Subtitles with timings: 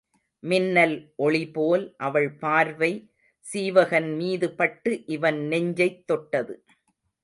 [0.43, 0.95] மின்னல்
[1.17, 2.91] ஒளிபோல் அவள் பார்வை
[3.45, 6.63] சீவகன் மீது பட்டு இவன் நெஞ்சைத் தொட்டது.